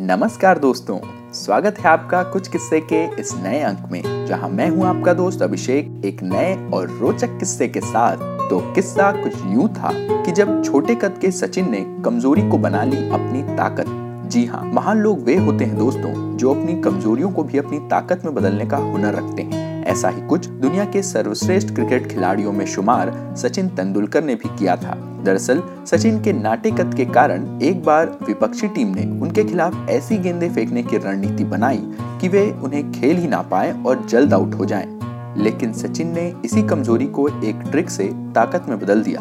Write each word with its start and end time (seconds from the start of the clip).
नमस्कार 0.00 0.58
दोस्तों, 0.58 0.98
स्वागत 1.34 1.78
है 1.78 1.88
आपका 1.88 2.22
कुछ 2.22 2.48
किस्से 2.48 2.80
के 2.80 3.02
इस 3.20 3.32
नए 3.34 3.60
अंक 3.60 3.88
में, 3.92 4.26
जहाँ 4.26 4.48
मैं 4.48 4.68
हूँ 4.70 4.84
आपका 4.86 5.12
दोस्त 5.12 5.42
अभिषेक, 5.42 5.90
एक 6.04 6.22
नए 6.22 6.54
और 6.74 6.90
रोचक 6.90 7.38
किस्से 7.38 7.68
के 7.68 7.80
साथ। 7.80 8.16
तो 8.50 8.60
किस्सा 8.74 9.10
कुछ 9.12 9.34
यूँ 9.46 9.68
था 9.68 9.90
कि 10.24 10.32
जब 10.32 10.62
छोटे 10.64 10.94
कद 10.94 11.18
के 11.20 11.30
सचिन 11.30 11.70
ने 11.70 11.80
कमज़ोरी 12.04 12.48
को 12.48 12.58
बना 12.58 12.82
ली 12.84 12.96
अपनी 13.08 13.42
ताकत, 13.56 13.86
जी 14.30 14.44
हाँ 14.46 14.62
महान 14.64 14.98
लोग 14.98 15.24
वे 15.24 15.36
होते 15.36 15.64
हैं 15.64 15.78
दोस्तों, 15.78 16.36
जो 16.36 16.54
अपनी 16.54 16.80
कमजोरियों 16.82 17.30
को 17.30 17.42
भी 17.42 17.58
अपनी 17.58 17.78
ताकत 17.78 18.24
में 18.24 18.34
बदलने 18.34 18.66
का 18.66 18.76
हुनर 18.76 19.14
रखते 19.14 19.42
हैं। 19.42 19.67
ऐसा 19.88 20.08
ही 20.08 20.22
कुछ 20.22 20.46
दुनिया 20.46 20.84
के 20.84 21.02
सर्वश्रेष्ठ 21.02 21.74
क्रिकेट 21.74 22.12
खिलाड़ियों 22.12 22.52
में 22.52 22.66
शुमार 22.66 23.34
सचिन 23.36 23.68
तेंदुलकर 23.68 24.24
ने 24.24 24.34
भी 24.34 24.58
किया 24.58 24.76
था। 24.76 25.22
दरअसल, 25.24 25.62
सचिन 25.86 26.22
के 26.22 26.32
नाटे 26.32 26.70
कद 26.70 26.94
के 26.94 27.04
कारण 27.04 27.60
एक 27.62 27.84
बार 27.84 28.18
विपक्षी 28.26 28.68
टीम 28.68 28.88
ने 28.88 29.20
उनके 29.20 29.44
खिलाफ 29.44 29.86
ऐसी 29.90 30.18
गेंदें 30.18 30.52
फेंकने 30.52 30.82
की 30.82 30.96
रणनीति 30.96 31.44
बनाई 31.44 31.80
कि 32.02 32.28
वे 32.28 32.58
उन्हें 32.62 32.92
खेल 32.92 33.16
ही 33.16 33.28
ना 33.28 33.42
पाए 33.42 33.84
और 33.84 34.06
जल्द 34.06 34.34
आउट 34.34 34.54
हो 34.54 34.64
जाएँ। 34.64 34.98
लेकिन 35.36 35.72
सचिन 35.72 36.14
ने 36.14 36.34
इसी 36.44 36.62
कमज़ोरी 36.62 37.06
को 37.06 37.28
एक 37.28 37.56
ट्रिक 37.70 37.90
से 37.90 38.04
ताकत 38.14 38.66
में 38.68 38.80
बदल 38.80 39.02
दिया। 39.02 39.20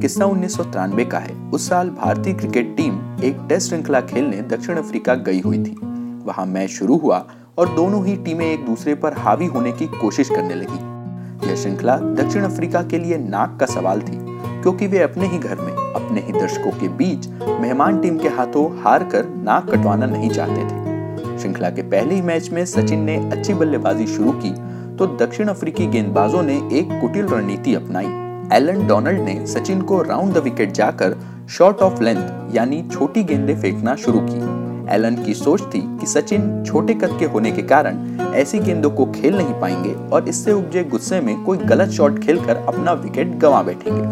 किस्सा 0.00 0.24
उन्नीस 0.24 0.56
सौ 0.56 0.64
तिरानवे 0.64 1.04
का 1.04 1.18
है। 1.18 1.50
उस 1.50 1.68
साल 1.68 1.88
भारतीय 1.88 2.34
क्रिकेट 2.34 2.76
टीम 2.76 2.94
एक 3.24 3.38
टेस्ट 3.48 3.68
श्रृंखला 3.68 4.00
खेलने 4.00 4.36
दक्षिण 4.36 4.76
अफ्रीका 4.76 5.14
गई 5.14 5.40
हुई 5.40 5.58
थी। 5.58 5.80
वहाँ 6.24 6.46
मैच 6.46 6.70
शुरू 6.70 6.96
हुआ 6.96 7.26
और 7.58 7.68
दोनों 7.68 8.04
ही 8.06 8.16
टीमें 8.16 8.44
एक 8.46 8.64
दूसरे 8.66 8.94
पर 8.94 9.12
हावी 9.12 9.46
होने 9.46 9.72
की 9.72 9.86
कोशिश 9.90 10.28
करने 10.28 10.54
लगी। 10.54 11.48
यह 11.48 11.56
श्रृंखला 11.56 11.96
दक्षिण 11.96 12.44
अफ्रीका 12.44 12.82
के 12.82 12.98
लिए 12.98 13.18
नाक 13.18 13.56
का 13.60 13.66
सवाल 13.66 14.00
थी, 14.00 14.16
क्योंकि 14.62 14.86
वे 14.86 14.98
अपने 14.98 15.26
ही 15.26 15.38
घर 15.38 15.60
में, 15.60 15.72
अपने 15.72 16.20
ही 16.20 16.32
दर्शकों 16.32 16.70
के 16.70 16.88
बीच 16.88 17.28
मेहमान 17.60 18.00
टीम 18.00 18.18
के 18.18 18.28
हाथों 18.28 18.64
हार 18.82 19.04
कर 19.04 19.28
नाक 19.44 19.70
कटवाना 19.70 20.06
नहीं 20.06 20.30
चाहते 20.30 20.62
थे। 20.62 21.38
श्रृंखला 21.38 21.70
के 21.70 21.82
पहले 21.82 22.14
ही 22.14 22.22
मैच 22.22 22.50
में 22.50 22.64
सचिन 22.66 23.02
ने 23.02 23.16
अच्छी 23.30 23.54
बल्लेबाजी 23.54 24.06
शुरू 24.06 24.32
की 24.36 24.54
तो 24.96 25.06
दक्षिण 25.16 25.48
अफ्रीकी 25.48 25.86
गेंदबाजों 25.86 26.42
ने 26.42 26.56
एक 26.72 27.00
कुटिल 27.00 27.26
रणनीति 27.26 27.74
अपनाई। 27.74 28.06
एलन 28.52 28.86
डोनाल्ड 28.86 29.20
ने 29.20 29.46
सचिन 29.46 29.82
को 29.82 30.02
राउंड 30.02 30.34
द 30.34 30.38
विकेट 30.38 30.72
जाकर 30.72 31.16
शॉर्ट 31.50 31.82
ऑफ़ 31.82 32.02
लेंथ, 32.02 32.54
यानी 32.54 32.82
छोटी 32.92 33.24
गेंदें 33.24 33.60
फेंकना 33.60 33.96
शुरू 33.96 34.20
की। 34.22 34.61
एलन 34.90 35.16
की 35.16 35.34
सोच 35.34 35.62
थी 35.74 35.80
कि 36.00 36.06
सचिन 36.06 36.62
छोटे 36.66 36.94
कद 36.94 37.16
के 37.18 37.24
होने 37.24 37.52
के 37.52 37.62
कारण 37.62 38.18
ऐसी 38.34 38.58
गेंदों 38.58 38.90
को 38.90 39.06
खेल 39.06 39.36
नहीं 39.36 39.54
पाएँगे 39.60 39.94
और 40.08 40.28
इससे 40.28 40.52
उपजे 40.52 40.84
गुस्से 40.84 41.20
में 41.20 41.44
कोई 41.44 41.58
गलत 41.58 41.90
शॉट 41.90 42.18
खेलकर 42.18 42.56
अपना 42.56 42.92
विकेट 42.92 43.36
गंवा 43.38 43.62
बैठेंगे। 43.62 44.02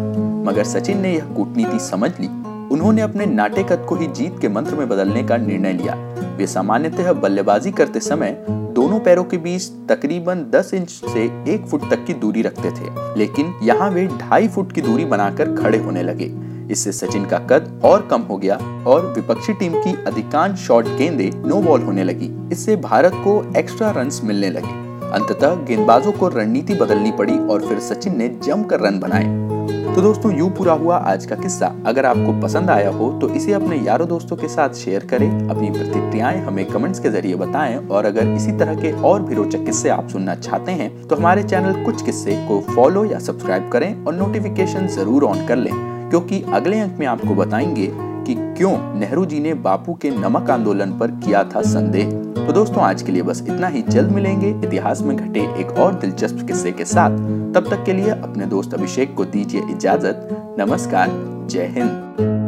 मगर 0.51 0.63
सचिन 0.63 1.01
ने 1.01 1.13
यह 1.13 1.33
कूटनीति 1.35 1.79
समझ 1.79 2.11
ली। 2.19 2.27
उन्होंने 2.71 3.01
अपने 3.01 3.25
नाटे 3.25 3.63
कद 3.63 3.85
को 3.89 3.95
ही 3.95 4.07
जीत 4.07 4.39
के 4.41 4.49
मंत्र 4.49 4.75
में 4.75 4.87
बदलने 4.89 5.23
का 5.23 5.37
निर्णय 5.37 5.73
लिया। 5.73 5.95
वे 6.37 6.47
सामान्यतः 6.47 7.11
बल्लेबाजी 7.13 7.71
करते 7.71 7.99
समय 7.99 8.45
दोनों 8.49 8.99
पैरों 8.99 9.23
के 9.23 9.37
बीच 9.37 9.69
तकरीबन 9.89 10.45
10 10.51 10.73
इंच 10.73 10.89
से 10.89 11.23
एक 11.53 11.65
फुट 11.67 11.89
तक 11.89 12.05
की 12.05 12.13
दूरी 12.13 12.41
रखते 12.41 12.69
थे, 12.71 12.89
लेकिन 13.19 13.53
यहाँ 13.63 13.89
वे 13.89 14.05
ढाई 14.19 14.47
फुट 14.47 14.71
की 14.71 14.81
दूरी 14.81 15.05
बनाकर 15.05 15.55
खड़े 15.55 15.77
होने 15.77 16.03
लगे। 16.03 16.25
इससे 16.71 16.91
सचिन 16.91 17.25
का 17.25 17.37
कद 17.49 17.81
और 17.85 18.07
कम 18.07 18.21
हो 18.21 18.37
गया 18.37 18.55
और 18.87 19.05
विपक्षी 19.15 19.53
टीम 19.53 19.73
की 19.75 19.95
अधिकांश 20.07 20.59
शॉट 20.59 20.87
गेंदे 20.97 21.29
नो 21.37 21.61
बॉल 21.61 21.81
होने 21.81 22.03
लगी। 22.03 22.31
इससे 22.51 22.75
भारत 22.81 23.21
को 23.23 23.41
एक्स्ट्रा 23.57 23.91
रन 23.91 24.09
मिलने 24.23 24.49
लगे। 24.49 24.79
अंततः 25.11 25.55
गेंदबाजों 25.65 26.11
को 26.11 26.27
रणनीति 26.29 26.73
बदलनी 26.75 27.11
पड़ी 27.11 27.37
और 27.45 27.67
फिर 27.67 27.79
सचिन 27.81 28.17
ने 28.17 28.29
जमकर 28.43 28.79
रन 28.79 28.99
बनाए। 28.99 29.39
तो 29.85 30.01
दोस्तों, 30.01 30.31
यूँ 30.31 30.49
पूरा 30.49 30.73
हुआ 30.73 30.97
आज 30.97 31.25
का 31.25 31.35
किस्सा। 31.35 31.67
अगर 31.87 32.05
आपको 32.05 32.39
पसंद 32.41 32.69
आया 32.69 32.89
हो 32.91 33.11
तो 33.21 33.29
इसे 33.29 33.53
अपने 33.53 33.77
यारों 33.77 34.07
दोस्तों 34.07 34.35
के 34.37 34.47
साथ 34.47 34.73
शेयर 34.75 35.05
करें, 35.05 35.27
अपनी 35.49 35.69
प्रतिक्रियाएँ 35.71 36.39
हमें 36.41 36.65
कमेंट्स 36.67 36.99
के 36.99 37.09
ज़रिए 37.09 37.35
बताएँ, 37.35 37.77
और 37.87 38.05
अगर 38.05 38.27
इसी 38.27 38.51
तरह 38.53 38.81
के 38.81 38.91
और 39.01 39.21
भी 39.23 39.35
रोचक 39.35 39.65
किस्से 39.65 39.89
आप 39.89 40.09
सुनना 40.09 40.35
चाहते 40.37 40.71
हैं 40.73 41.07
तो 41.07 41.15
हमारे 41.15 41.43
चैनल 41.43 41.83
कुछ 41.85 42.05
किस्से 42.05 42.35
को 42.47 42.59
फॉलो 42.75 43.05
या 43.05 43.19
सब्सक्राइब 43.21 43.69
करें 43.71 44.03
और 44.05 44.15
नोटिफिकेशन 44.15 44.87
ज़रूर 44.89 45.23
ऑन 45.25 45.45
कर 45.47 45.57
लें। 45.57 45.90
क्योंकि 46.11 46.45
अगले 46.53 46.79
अंक 46.79 46.97
में 46.99 47.07
आपको 47.07 47.35
बताएँगे 47.35 47.87
कि 47.97 48.35
क्यों 48.35 48.99
नेहरू 48.99 49.25
जी 49.25 49.39
ने 49.39 49.53
बापू 49.53 49.93
के 49.93 50.09
नमक 50.09 50.49
आंदोलन 50.49 50.91
पर 50.91 51.07
किया 51.07 51.43
था 51.43 51.61
संदेह। 51.61 52.09
तो 52.47 52.53
दोस्तों, 52.53 52.83
आज 52.83 53.01
के 53.01 53.11
लिए 53.11 53.21
बस 53.21 53.43
इतना 53.49 53.67
ही। 53.67 53.81
जल्द 53.81 54.11
मिलेंगे 54.11 54.67
इतिहास 54.67 55.01
में 55.01 55.17
घटे 55.17 55.39
एक 55.39 55.71
और 55.71 55.93
दिलचस्प 55.93 56.47
किस्से 56.47 56.71
के 56.71 56.85
साथ। 56.85 57.09
तब 57.53 57.67
तक 57.69 57.83
के 57.83 57.93
लिए 57.93 58.09
अपने 58.09 58.45
दोस्त 58.45 58.73
अभिषेक 58.73 59.15
को 59.15 59.25
दीजिए 59.25 59.61
इजाज़त। 59.69 60.29
नमस्कार, 60.59 61.09
जय 61.49 61.65
हिंद। 61.65 62.40